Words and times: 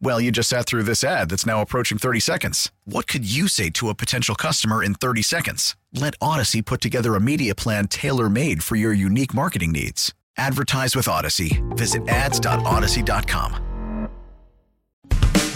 Well, 0.00 0.20
you 0.20 0.30
just 0.30 0.48
sat 0.48 0.66
through 0.66 0.82
this 0.82 1.02
ad 1.02 1.30
that's 1.30 1.46
now 1.46 1.62
approaching 1.62 1.98
30 1.98 2.20
seconds. 2.20 2.70
What 2.84 3.06
could 3.06 3.24
you 3.24 3.48
say 3.48 3.70
to 3.70 3.88
a 3.88 3.94
potential 3.94 4.34
customer 4.34 4.82
in 4.82 4.94
30 4.94 5.22
seconds? 5.22 5.76
Let 5.92 6.18
Audacy 6.18 6.64
put 6.64 6.80
together 6.80 7.14
a 7.14 7.20
media 7.20 7.54
plan 7.54 7.88
tailor 7.88 8.28
made 8.28 8.62
for 8.62 8.76
your 8.76 8.92
unique 8.92 9.32
marketing 9.32 9.72
needs. 9.72 10.12
Advertise 10.36 10.96
with 10.96 11.06
Audacy. 11.06 11.62
Visit 11.76 12.06
ads.audacy.com. 12.08 14.08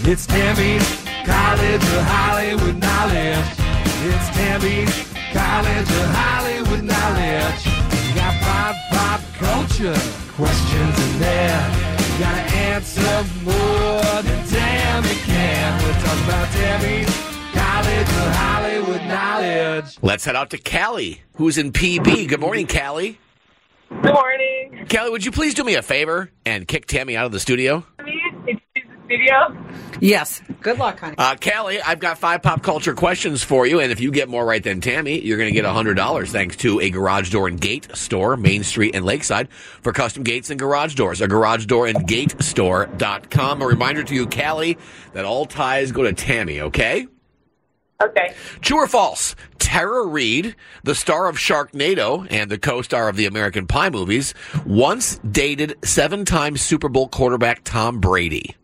It's 0.04 0.26
Tammy's 0.26 1.04
College 1.26 1.82
of 1.82 2.04
Hollywood 2.06 2.76
Knowledge. 2.76 3.44
It's 4.04 4.28
Tammy's 4.30 5.08
College 5.32 5.90
of 5.90 6.06
Hollywood 6.14 6.84
Knowledge. 6.84 7.66
You 8.08 8.14
got 8.14 8.40
pop, 8.40 8.76
pop 8.90 9.20
culture 9.34 9.98
questions 10.34 10.98
in 11.10 11.18
there. 11.18 11.97
You 12.18 12.24
gotta 12.24 12.56
answer 12.56 13.24
more 13.44 14.22
than 14.22 14.48
Tammy 14.48 15.14
can. 15.22 15.82
We're 15.84 15.92
talking 16.02 16.24
about 16.24 16.50
Tammy's 16.50 17.06
College 17.54 18.08
of 18.08 18.34
Hollywood 18.34 19.02
Knowledge. 19.02 19.98
Let's 20.02 20.24
head 20.24 20.34
out 20.34 20.50
to 20.50 20.58
Callie, 20.58 21.22
who's 21.36 21.58
in 21.58 21.70
PB. 21.70 22.26
Good 22.26 22.40
morning, 22.40 22.66
Callie. 22.66 23.20
Good 23.88 24.12
morning. 24.12 24.86
Callie, 24.90 25.10
would 25.10 25.24
you 25.24 25.30
please 25.30 25.54
do 25.54 25.62
me 25.62 25.76
a 25.76 25.82
favor 25.82 26.32
and 26.44 26.66
kick 26.66 26.86
Tammy 26.86 27.16
out 27.16 27.26
of 27.26 27.30
the 27.30 27.38
studio? 27.38 27.86
Did 27.98 28.08
you 28.08 28.14
see 28.14 28.17
the 28.17 28.17
studio? 29.08 29.56
Yes. 30.00 30.42
Good 30.60 30.78
luck, 30.78 31.00
honey. 31.00 31.14
Uh, 31.16 31.34
Callie, 31.36 31.80
I've 31.80 31.98
got 31.98 32.18
five 32.18 32.42
pop 32.42 32.62
culture 32.62 32.94
questions 32.94 33.42
for 33.42 33.66
you, 33.66 33.80
and 33.80 33.90
if 33.90 34.00
you 34.00 34.10
get 34.10 34.28
more 34.28 34.44
right 34.44 34.62
than 34.62 34.80
Tammy, 34.80 35.20
you're 35.20 35.38
going 35.38 35.52
to 35.52 35.54
get 35.54 35.64
$100 35.64 36.28
thanks 36.28 36.56
to 36.58 36.80
a 36.80 36.90
garage 36.90 37.30
door 37.30 37.48
and 37.48 37.60
gate 37.60 37.88
store, 37.96 38.36
Main 38.36 38.62
Street 38.62 38.94
and 38.94 39.04
Lakeside, 39.04 39.50
for 39.50 39.92
custom 39.92 40.22
gates 40.22 40.50
and 40.50 40.58
garage 40.58 40.94
doors. 40.94 41.20
A 41.20 41.28
garage 41.28 41.66
door 41.66 41.86
and 41.86 42.06
gate 42.06 42.34
store.com. 42.42 43.62
A 43.62 43.66
reminder 43.66 44.04
to 44.04 44.14
you, 44.14 44.26
Callie, 44.26 44.76
that 45.14 45.24
all 45.24 45.46
ties 45.46 45.90
go 45.90 46.02
to 46.02 46.12
Tammy, 46.12 46.60
okay? 46.60 47.06
Okay. 48.00 48.34
True 48.60 48.82
or 48.82 48.86
false? 48.86 49.34
Tara 49.58 50.06
Reid, 50.06 50.54
the 50.84 50.94
star 50.94 51.28
of 51.28 51.36
Sharknado 51.36 52.26
and 52.30 52.50
the 52.50 52.58
co-star 52.58 53.08
of 53.08 53.16
the 53.16 53.26
American 53.26 53.66
Pie 53.66 53.90
movies, 53.90 54.34
once 54.64 55.18
dated 55.18 55.76
seven-time 55.84 56.56
Super 56.56 56.88
Bowl 56.88 57.08
quarterback 57.08 57.62
Tom 57.64 58.00
Brady. 58.00 58.54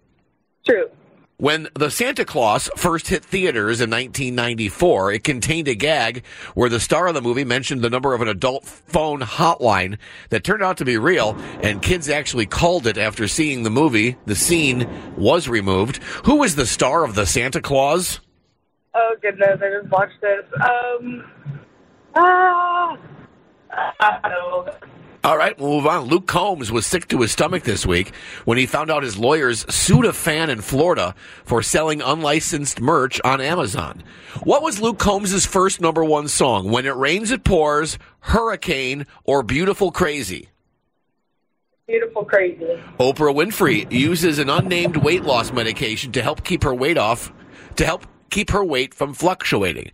True. 0.67 0.91
When 1.37 1.69
The 1.75 1.91
Santa 1.91 2.25
Claus 2.25 2.71
first 2.77 3.09
hit 3.09 3.25
theaters 3.25 3.81
in 3.81 3.91
1994, 3.91 5.13
it 5.13 5.25
contained 5.25 5.67
a 5.67 5.75
gag 5.75 6.25
where 6.55 6.69
the 6.71 6.79
star 6.79 7.09
of 7.09 7.15
the 7.15 7.21
movie 7.21 7.45
mentioned 7.45 7.83
the 7.83 7.91
number 7.91 8.15
of 8.15 8.23
an 8.23 8.29
adult 8.29 8.65
phone 8.65 9.21
hotline 9.21 9.99
that 10.31 10.45
turned 10.45 10.63
out 10.63 10.77
to 10.77 10.85
be 10.85 10.97
real, 10.97 11.37
and 11.61 11.83
kids 11.83 12.09
actually 12.09 12.47
called 12.47 12.87
it 12.87 12.97
after 12.97 13.27
seeing 13.27 13.65
the 13.65 13.71
movie. 13.71 14.17
The 14.27 14.37
scene 14.37 14.89
was 15.17 15.49
removed. 15.49 15.97
Who 16.25 16.37
was 16.37 16.55
the 16.55 16.67
star 16.67 17.05
of 17.05 17.17
The 17.17 17.27
Santa 17.27 17.61
Claus? 17.61 18.21
Oh 18.95 19.17
goodness, 19.21 19.61
I 19.61 19.81
just 19.81 19.91
watched 19.91 20.21
this. 20.21 20.45
Um. 20.55 21.25
Ah. 22.15 22.97
I 24.01 24.21
don't 24.23 24.67
know. 24.67 24.73
All 25.25 25.39
right, 25.39 25.59
we'll 25.59 25.71
move 25.71 25.87
on. 25.87 26.03
Luke 26.03 26.27
Combs 26.27 26.71
was 26.71 26.85
sick 26.85 27.09
to 27.09 27.23
his 27.23 27.33
stomach 27.33 27.63
this 27.63 27.87
week 27.87 28.15
when 28.45 28.59
he 28.59 28.67
found 28.67 28.91
out 28.91 29.03
his 29.03 29.17
lawyers 29.17 29.65
sued 29.75 30.05
a 30.05 30.13
fan 30.13 30.51
in 30.51 30.61
Florida 30.61 31.15
for 31.47 31.63
selling 31.63 32.03
unlicensed 32.03 32.79
merch 32.79 33.23
on 33.25 33.41
Amazon. 33.41 34.03
What 34.43 34.63
was 34.63 34.83
Luke 34.83 34.99
Combs' 34.99 35.47
first 35.47 35.81
number 35.81 36.05
one 36.05 36.29
song? 36.29 36.71
When 36.71 36.85
It 36.85 36.95
Rains, 36.95 37.31
It 37.31 37.43
Pours, 37.43 37.97
Hurricane, 38.21 39.07
or 39.25 39.43
Beautiful 39.43 39.91
Crazy? 39.91 40.51
Beautiful, 41.87 42.25
crazy. 42.25 42.83
Oprah 42.99 43.35
Winfrey 43.35 43.91
uses 43.91 44.39
an 44.39 44.51
unnamed 44.51 44.99
weight 44.99 45.23
loss 45.23 45.53
medication 45.53 46.13
to 46.13 46.23
help 46.23 46.45
keep 46.45 46.65
her 46.65 46.75
weight 46.75 46.99
off, 46.99 47.33
to 47.77 47.87
help 47.87 48.07
keep 48.35 48.51
her 48.51 48.65
weight 48.65 48.93
from 48.93 49.15
fluctuating. 49.15 49.93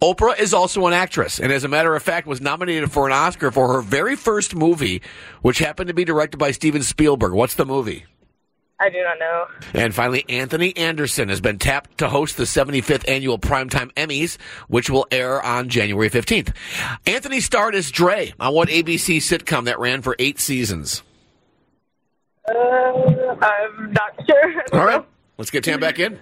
Oprah 0.00 0.38
is 0.38 0.54
also 0.54 0.86
an 0.86 0.94
actress, 0.94 1.38
and 1.38 1.52
as 1.52 1.62
a 1.62 1.68
matter 1.68 1.94
of 1.94 2.02
fact, 2.02 2.26
was 2.26 2.40
nominated 2.40 2.90
for 2.90 3.06
an 3.06 3.12
Oscar 3.12 3.50
for 3.50 3.74
her 3.74 3.82
very 3.82 4.16
first 4.16 4.54
movie, 4.54 5.02
which 5.42 5.58
happened 5.58 5.88
to 5.88 5.94
be 5.94 6.04
directed 6.04 6.38
by 6.38 6.52
Steven 6.52 6.82
Spielberg. 6.82 7.34
What's 7.34 7.54
the 7.54 7.66
movie? 7.66 8.06
I 8.80 8.88
do 8.88 9.02
not 9.02 9.18
know. 9.20 9.46
And 9.74 9.94
finally, 9.94 10.24
Anthony 10.28 10.74
Anderson 10.76 11.28
has 11.28 11.40
been 11.40 11.58
tapped 11.58 11.98
to 11.98 12.08
host 12.08 12.38
the 12.38 12.44
75th 12.44 13.06
annual 13.06 13.38
Primetime 13.38 13.92
Emmys, 13.92 14.40
which 14.68 14.88
will 14.88 15.06
air 15.10 15.40
on 15.40 15.68
January 15.68 16.08
15th. 16.08 16.52
Anthony 17.06 17.40
starred 17.40 17.74
as 17.74 17.90
Dre 17.90 18.32
on 18.40 18.54
what 18.54 18.70
ABC 18.70 19.18
sitcom 19.18 19.66
that 19.66 19.78
ran 19.78 20.00
for 20.00 20.16
eight 20.18 20.40
seasons? 20.40 21.02
Uh, 22.48 22.54
I'm 22.54 23.92
not 23.92 24.26
sure. 24.26 24.62
All 24.72 24.86
right, 24.86 25.04
let's 25.36 25.50
get 25.50 25.62
Tam 25.62 25.78
back 25.78 25.98
in. 25.98 26.18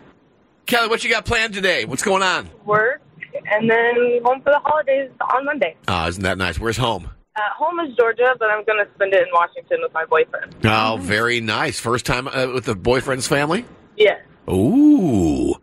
Kelly, 0.70 0.86
what 0.86 1.02
you 1.02 1.10
got 1.10 1.24
planned 1.24 1.52
today? 1.52 1.84
What's 1.84 2.04
going 2.04 2.22
on? 2.22 2.48
Work, 2.64 3.02
and 3.50 3.68
then 3.68 4.20
home 4.24 4.40
for 4.40 4.52
the 4.52 4.60
holidays 4.62 5.10
on 5.34 5.44
Monday. 5.44 5.74
Ah, 5.88 6.06
isn't 6.06 6.22
that 6.22 6.38
nice? 6.38 6.60
Where's 6.60 6.76
home? 6.76 7.10
Uh, 7.34 7.40
home 7.56 7.80
is 7.80 7.96
Georgia, 7.96 8.36
but 8.38 8.50
I'm 8.50 8.64
going 8.64 8.78
to 8.78 8.88
spend 8.94 9.12
it 9.12 9.20
in 9.20 9.28
Washington 9.32 9.78
with 9.82 9.92
my 9.92 10.04
boyfriend. 10.04 10.54
Oh, 10.64 10.96
very 11.00 11.40
nice. 11.40 11.80
First 11.80 12.06
time 12.06 12.28
uh, 12.28 12.52
with 12.54 12.66
the 12.66 12.76
boyfriend's 12.76 13.26
family? 13.26 13.64
Yes. 13.96 14.20
Ooh. 14.48 15.56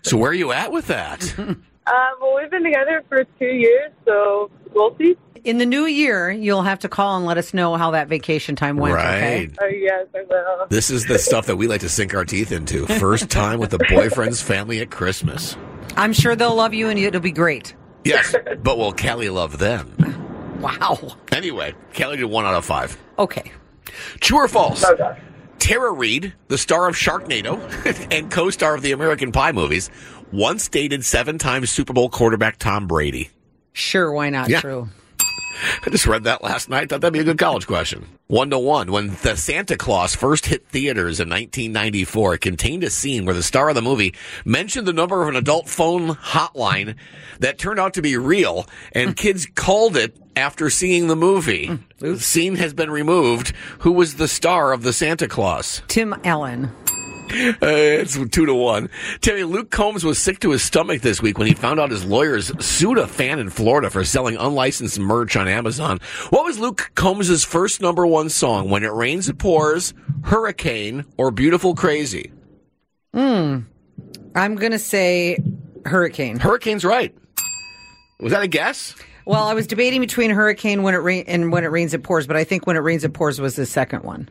So 0.00 0.16
where 0.16 0.30
are 0.30 0.34
you 0.34 0.52
at 0.52 0.72
with 0.72 0.86
that? 0.86 1.34
Uh, 1.86 1.92
well, 2.20 2.36
we've 2.36 2.50
been 2.50 2.64
together 2.64 3.04
for 3.08 3.24
two 3.38 3.46
years, 3.46 3.92
so 4.04 4.50
we'll 4.72 4.96
see. 4.96 5.16
In 5.44 5.58
the 5.58 5.66
new 5.66 5.84
year, 5.84 6.30
you'll 6.30 6.62
have 6.62 6.78
to 6.80 6.88
call 6.88 7.16
and 7.18 7.26
let 7.26 7.36
us 7.36 7.52
know 7.52 7.76
how 7.76 7.90
that 7.90 8.08
vacation 8.08 8.56
time 8.56 8.78
went. 8.78 8.94
Okay. 8.94 9.46
right. 9.46 9.58
Oh, 9.60 9.66
yes, 9.66 10.06
I 10.14 10.22
will. 10.22 10.66
This 10.68 10.88
is 10.88 11.04
the 11.04 11.18
stuff 11.18 11.46
that 11.46 11.56
we 11.56 11.66
like 11.66 11.82
to 11.82 11.88
sink 11.90 12.14
our 12.14 12.24
teeth 12.24 12.50
into. 12.50 12.86
First 12.86 13.28
time 13.28 13.58
with 13.58 13.70
the 13.70 13.84
boyfriend's 13.90 14.40
family 14.40 14.80
at 14.80 14.90
Christmas. 14.90 15.56
I'm 15.96 16.14
sure 16.14 16.34
they'll 16.34 16.54
love 16.54 16.72
you 16.72 16.88
and 16.88 16.98
it'll 16.98 17.20
be 17.20 17.30
great. 17.30 17.74
Yes, 18.04 18.34
but 18.62 18.78
will 18.78 18.92
Kelly 18.92 19.28
love 19.28 19.58
them? 19.58 20.58
Wow. 20.60 21.16
Anyway, 21.30 21.74
Kelly 21.92 22.16
did 22.16 22.24
one 22.24 22.46
out 22.46 22.54
of 22.54 22.64
five. 22.64 22.96
Okay. 23.18 23.52
True 24.20 24.38
or 24.38 24.48
false? 24.48 24.82
Okay. 24.82 25.18
Tara 25.58 25.92
Reid, 25.92 26.34
the 26.48 26.58
star 26.58 26.88
of 26.88 26.94
Sharknado 26.94 27.58
and 28.12 28.30
co-star 28.30 28.74
of 28.74 28.82
the 28.82 28.92
American 28.92 29.32
Pie 29.32 29.52
movies, 29.52 29.90
once 30.34 30.68
dated 30.68 31.04
seven 31.04 31.38
times 31.38 31.70
Super 31.70 31.92
Bowl 31.92 32.08
quarterback 32.08 32.58
Tom 32.58 32.88
Brady. 32.88 33.30
Sure, 33.72 34.10
why 34.12 34.30
not? 34.30 34.48
Yeah. 34.48 34.60
True. 34.60 34.88
I 35.86 35.90
just 35.90 36.06
read 36.06 36.24
that 36.24 36.42
last 36.42 36.68
night. 36.68 36.88
Thought 36.88 37.00
that'd 37.00 37.12
be 37.12 37.20
a 37.20 37.24
good 37.24 37.38
college 37.38 37.66
question. 37.66 38.06
One 38.26 38.50
to 38.50 38.58
one. 38.58 38.90
When 38.90 39.16
The 39.22 39.36
Santa 39.36 39.76
Claus 39.76 40.14
first 40.14 40.46
hit 40.46 40.66
theaters 40.68 41.20
in 41.20 41.28
1994, 41.28 42.34
it 42.34 42.40
contained 42.40 42.82
a 42.82 42.90
scene 42.90 43.24
where 43.24 43.34
the 43.34 43.42
star 43.42 43.68
of 43.68 43.76
the 43.76 43.82
movie 43.82 44.14
mentioned 44.44 44.88
the 44.88 44.92
number 44.92 45.22
of 45.22 45.28
an 45.28 45.36
adult 45.36 45.68
phone 45.68 46.08
hotline 46.16 46.96
that 47.38 47.58
turned 47.58 47.78
out 47.78 47.94
to 47.94 48.02
be 48.02 48.16
real, 48.16 48.66
and 48.92 49.16
kids 49.16 49.46
called 49.54 49.96
it 49.96 50.16
after 50.34 50.68
seeing 50.70 51.06
the 51.06 51.16
movie. 51.16 51.66
Hmm. 51.66 51.76
The 51.98 52.18
scene 52.18 52.56
has 52.56 52.74
been 52.74 52.90
removed. 52.90 53.54
Who 53.80 53.92
was 53.92 54.16
the 54.16 54.28
star 54.28 54.72
of 54.72 54.82
The 54.82 54.92
Santa 54.92 55.28
Claus? 55.28 55.82
Tim 55.86 56.14
Allen. 56.24 56.72
Uh, 57.34 57.56
it's 57.60 58.18
two 58.30 58.46
to 58.46 58.54
one. 58.54 58.88
Terry, 59.20 59.44
Luke 59.44 59.70
Combs 59.70 60.04
was 60.04 60.18
sick 60.18 60.38
to 60.40 60.50
his 60.50 60.62
stomach 60.62 61.02
this 61.02 61.20
week 61.20 61.36
when 61.38 61.48
he 61.48 61.54
found 61.54 61.80
out 61.80 61.90
his 61.90 62.04
lawyers 62.04 62.52
sued 62.64 62.98
a 62.98 63.06
fan 63.06 63.38
in 63.38 63.50
Florida 63.50 63.90
for 63.90 64.04
selling 64.04 64.36
unlicensed 64.36 64.98
merch 64.98 65.34
on 65.36 65.48
Amazon. 65.48 65.98
What 66.30 66.44
was 66.44 66.58
Luke 66.58 66.92
Combs' 66.94 67.44
first 67.44 67.80
number 67.80 68.06
one 68.06 68.28
song? 68.28 68.70
When 68.70 68.84
It 68.84 68.92
Rains, 68.92 69.28
It 69.28 69.38
Pours, 69.38 69.94
Hurricane, 70.24 71.04
or 71.16 71.30
Beautiful 71.30 71.74
Crazy? 71.74 72.30
Hmm. 73.12 73.60
I'm 74.34 74.54
going 74.56 74.72
to 74.72 74.78
say 74.78 75.38
hurricane. 75.84 76.38
Hurricane's 76.38 76.84
right. 76.84 77.14
Was 78.20 78.32
that 78.32 78.42
a 78.42 78.48
guess? 78.48 78.94
Well, 79.26 79.44
I 79.44 79.54
was 79.54 79.66
debating 79.66 80.00
between 80.00 80.30
Hurricane 80.30 80.82
when 80.82 80.94
it 80.94 80.98
rain 80.98 81.24
and 81.26 81.50
when 81.50 81.64
it 81.64 81.68
rains 81.68 81.94
it 81.94 82.02
pours, 82.02 82.26
but 82.26 82.36
I 82.36 82.44
think 82.44 82.66
when 82.66 82.76
it 82.76 82.80
rains 82.80 83.04
it 83.04 83.12
pours 83.12 83.40
was 83.40 83.56
the 83.56 83.66
second 83.66 84.02
one. 84.04 84.28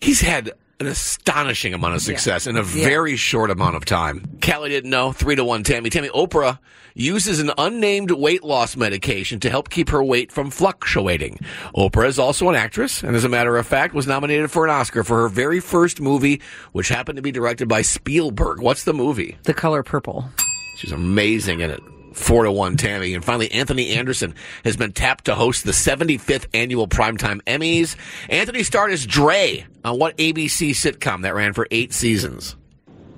He's 0.00 0.20
had 0.20 0.52
an 0.78 0.86
astonishing 0.86 1.72
amount 1.72 1.94
of 1.94 2.02
success 2.02 2.46
in 2.46 2.56
a 2.56 2.62
very 2.62 3.16
short 3.16 3.50
amount 3.50 3.76
of 3.76 3.84
time. 3.84 4.38
Callie 4.42 4.68
didn't 4.68 4.90
know. 4.90 5.12
Three 5.12 5.34
to 5.34 5.44
one, 5.44 5.62
Tammy. 5.62 5.88
Tammy, 5.88 6.08
Oprah 6.10 6.58
uses 6.94 7.40
an 7.40 7.50
unnamed 7.56 8.10
weight 8.10 8.44
loss 8.44 8.76
medication 8.76 9.40
to 9.40 9.50
help 9.50 9.70
keep 9.70 9.88
her 9.90 10.02
weight 10.02 10.30
from 10.30 10.50
fluctuating. 10.50 11.38
Oprah 11.74 12.06
is 12.06 12.18
also 12.18 12.48
an 12.48 12.54
actress, 12.54 13.02
and 13.02 13.16
as 13.16 13.24
a 13.24 13.28
matter 13.28 13.56
of 13.56 13.66
fact, 13.66 13.94
was 13.94 14.06
nominated 14.06 14.50
for 14.50 14.64
an 14.64 14.70
Oscar 14.70 15.02
for 15.02 15.22
her 15.22 15.28
very 15.28 15.60
first 15.60 16.00
movie, 16.00 16.40
which 16.72 16.88
happened 16.88 17.16
to 17.16 17.22
be 17.22 17.32
directed 17.32 17.68
by 17.68 17.82
Spielberg. 17.82 18.60
What's 18.60 18.84
the 18.84 18.94
movie? 18.94 19.36
The 19.44 19.54
color 19.54 19.82
purple. 19.82 20.28
She's 20.76 20.92
amazing 20.92 21.60
in 21.60 21.70
it. 21.70 21.80
Four 22.16 22.44
to 22.44 22.50
one, 22.50 22.78
Tammy. 22.78 23.12
And 23.12 23.22
finally, 23.22 23.52
Anthony 23.52 23.90
Anderson 23.90 24.34
has 24.64 24.74
been 24.74 24.92
tapped 24.92 25.26
to 25.26 25.34
host 25.34 25.64
the 25.64 25.72
75th 25.72 26.46
annual 26.54 26.88
Primetime 26.88 27.42
Emmys. 27.42 27.94
Anthony 28.30 28.62
starred 28.62 28.90
as 28.90 29.04
Dre 29.04 29.66
on 29.84 29.98
what 29.98 30.16
ABC 30.16 30.70
sitcom 30.70 31.22
that 31.22 31.34
ran 31.34 31.52
for 31.52 31.68
eight 31.70 31.92
seasons? 31.92 32.56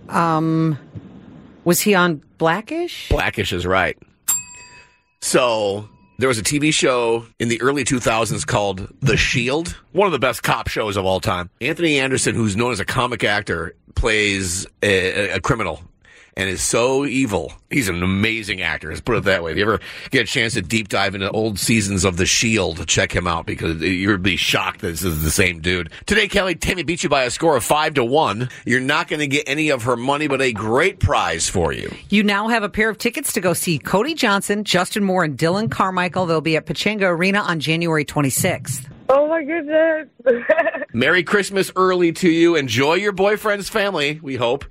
Um, 0.08 0.78
was 1.64 1.80
he 1.80 1.94
on 1.94 2.22
Blackish? 2.38 3.08
Blackish 3.08 3.52
is 3.52 3.64
right. 3.64 3.96
So 5.20 5.88
there 6.18 6.28
was 6.28 6.38
a 6.38 6.42
TV 6.42 6.74
show 6.74 7.24
in 7.38 7.48
the 7.48 7.62
early 7.62 7.84
2000s 7.84 8.44
called 8.44 8.92
The 9.00 9.16
Shield, 9.16 9.80
one 9.92 10.06
of 10.06 10.12
the 10.12 10.18
best 10.18 10.42
cop 10.42 10.66
shows 10.66 10.96
of 10.96 11.04
all 11.04 11.20
time. 11.20 11.50
Anthony 11.60 12.00
Anderson, 12.00 12.34
who's 12.34 12.56
known 12.56 12.72
as 12.72 12.80
a 12.80 12.84
comic 12.84 13.22
actor, 13.22 13.76
plays 13.94 14.66
a, 14.82 15.30
a 15.30 15.40
criminal 15.40 15.82
and 16.38 16.48
is 16.48 16.62
so 16.62 17.04
evil. 17.04 17.52
He's 17.68 17.88
an 17.88 18.00
amazing 18.00 18.62
actor. 18.62 18.90
Let's 18.90 19.00
put 19.00 19.16
it 19.16 19.24
that 19.24 19.42
way. 19.42 19.50
If 19.50 19.58
you 19.58 19.64
ever 19.64 19.80
get 20.10 20.22
a 20.22 20.24
chance 20.24 20.54
to 20.54 20.62
deep 20.62 20.88
dive 20.88 21.16
into 21.16 21.28
old 21.32 21.58
seasons 21.58 22.04
of 22.04 22.16
The 22.16 22.26
Shield, 22.26 22.86
check 22.86 23.12
him 23.12 23.26
out 23.26 23.44
because 23.44 23.82
you'd 23.82 24.22
be 24.22 24.36
shocked 24.36 24.80
that 24.82 24.86
this 24.86 25.02
is 25.02 25.24
the 25.24 25.32
same 25.32 25.60
dude. 25.60 25.90
Today, 26.06 26.28
Kelly 26.28 26.54
Tammy 26.54 26.84
beat 26.84 27.02
you 27.02 27.08
by 27.08 27.24
a 27.24 27.30
score 27.30 27.56
of 27.56 27.64
five 27.64 27.94
to 27.94 28.04
one. 28.04 28.50
You're 28.64 28.80
not 28.80 29.08
going 29.08 29.18
to 29.18 29.26
get 29.26 29.48
any 29.48 29.70
of 29.70 29.82
her 29.82 29.96
money, 29.96 30.28
but 30.28 30.40
a 30.40 30.52
great 30.52 31.00
prize 31.00 31.48
for 31.48 31.72
you. 31.72 31.92
You 32.08 32.22
now 32.22 32.46
have 32.46 32.62
a 32.62 32.68
pair 32.68 32.88
of 32.88 32.98
tickets 32.98 33.32
to 33.32 33.40
go 33.40 33.52
see 33.52 33.80
Cody 33.80 34.14
Johnson, 34.14 34.62
Justin 34.62 35.02
Moore, 35.02 35.24
and 35.24 35.36
Dillon 35.36 35.68
Carmichael. 35.68 36.26
They'll 36.26 36.40
be 36.40 36.56
at 36.56 36.66
Pechanga 36.66 37.02
Arena 37.02 37.40
on 37.40 37.58
January 37.58 38.04
26th. 38.04 38.88
Oh 39.08 39.26
my 39.26 39.42
goodness. 39.42 40.08
Merry 40.92 41.24
Christmas 41.24 41.72
early 41.74 42.12
to 42.12 42.30
you. 42.30 42.54
Enjoy 42.54 42.94
your 42.94 43.12
boyfriend's 43.12 43.68
family, 43.68 44.20
we 44.22 44.36
hope. 44.36 44.64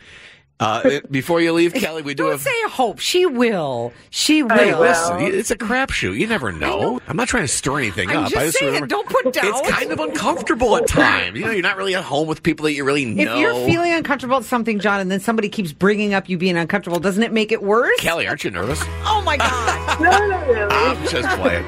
Uh, 0.60 1.02
before 1.12 1.40
you 1.40 1.54
leave, 1.54 1.72
Kelly, 1.74 2.02
we 2.02 2.16
do 2.16 2.24
Don't 2.24 2.32
have. 2.32 2.42
say 2.42 2.52
hope. 2.70 2.98
She 2.98 3.28
will. 3.28 3.94
She 4.10 4.42
will. 4.42 4.52
I 4.52 4.66
will. 4.74 4.80
Listen, 4.80 5.22
it's 5.22 5.52
a 5.52 5.56
crapshoot. 5.56 6.18
You 6.18 6.26
never 6.26 6.52
know. 6.52 7.00
I'm 7.08 7.16
not 7.16 7.28
trying 7.28 7.44
to 7.44 7.48
stir 7.48 7.78
anything 7.78 8.10
I'm 8.10 8.24
up. 8.26 8.32
just 8.32 8.36
I 8.38 8.46
just 8.46 8.58
saying, 8.58 8.74
remember 8.74 8.88
don't 8.88 9.08
put 9.08 9.34
doubt. 9.34 9.46
It's 9.46 9.70
kind 9.70 9.92
of 9.92 10.00
uncomfortable 10.00 10.76
at 10.78 10.88
times. 10.88 11.38
You 11.38 11.46
know, 11.46 11.52
you're 11.52 11.62
not 11.62 11.78
really 11.78 11.94
at 11.94 12.04
home 12.04 12.28
with 12.28 12.42
people 12.42 12.64
that 12.64 12.74
you 12.74 12.84
really 12.84 13.06
know. 13.06 13.22
If 13.22 13.28
know. 13.28 13.38
you're 13.40 13.68
feeling 13.68 13.94
uncomfortable 13.94 14.38
at 14.38 14.46
something, 14.46 14.80
John, 14.80 15.00
and 15.00 15.12
then 15.12 15.20
somebody 15.20 15.48
keeps 15.50 15.74
bringing 15.74 16.16
up 16.16 16.28
you 16.28 16.40
being 16.40 16.58
uncomfortable, 16.58 17.00
doesn't 17.00 17.22
it 17.22 17.32
make 17.32 17.52
it 17.52 17.62
worse? 17.62 18.00
Kelly, 18.00 18.28
aren't 18.28 18.44
you 18.44 18.50
nervous? 18.50 18.82
Oh 19.06 19.22
my 19.24 19.38
God. 19.38 20.00
no, 20.02 20.10
not 20.10 20.48
really. 20.48 20.74
I'm 20.74 21.08
just 21.08 21.30
playing. 21.40 21.66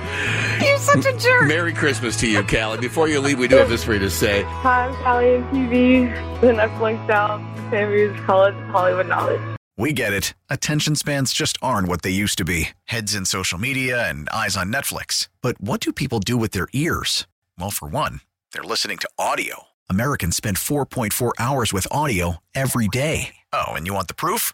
You're 0.94 1.04
such 1.04 1.14
a 1.14 1.18
jerk. 1.18 1.48
Merry 1.48 1.74
Christmas 1.74 2.18
to 2.18 2.28
you, 2.28 2.44
Callie. 2.44 2.80
Before 2.80 3.08
you 3.08 3.20
leave, 3.20 3.40
we 3.40 3.48
do 3.48 3.58
have 3.58 3.70
this 3.70 3.84
for 3.84 3.94
you 3.94 4.00
to 4.00 4.10
say. 4.10 4.44
Hi, 4.44 4.88
I'm 4.88 4.96
Callie 5.04 5.36
and 5.36 5.46
TV. 5.46 6.42
The 6.42 6.48
Netflix 6.48 7.08
down. 7.08 7.46
Tammy's 7.70 8.20
College 8.26 8.56
of 8.56 8.68
Hollywood 8.70 9.08
Knowledge. 9.08 9.42
We 9.78 9.94
get 9.94 10.12
it. 10.12 10.34
Attention 10.50 10.96
spans 10.96 11.32
just 11.32 11.58
aren't 11.62 11.88
what 11.88 12.02
they 12.02 12.10
used 12.10 12.38
to 12.40 12.46
be 12.46 12.70
heads 12.86 13.16
in 13.16 13.26
social 13.26 13.58
media 13.58 14.10
and 14.10 14.28
eyes 14.30 14.58
on 14.58 14.74
Netflix. 14.74 15.30
But 15.42 15.62
what 15.62 15.80
do 15.80 15.94
people 15.94 16.20
do 16.20 16.36
with 16.36 16.52
their 16.52 16.68
ears? 16.74 17.28
Well, 17.58 17.72
for 17.72 17.88
one, 17.88 18.22
they're 18.52 18.64
listening 18.64 18.98
to 18.98 19.10
audio. 19.18 19.64
Americans 19.90 20.36
spend 20.36 20.58
4.4 20.58 21.32
hours 21.40 21.72
with 21.72 21.88
audio 21.92 22.38
every 22.54 22.88
day. 22.90 23.36
Oh, 23.54 23.68
and 23.70 23.88
you 23.88 23.94
want 23.94 24.08
the 24.08 24.14
proof? 24.14 24.54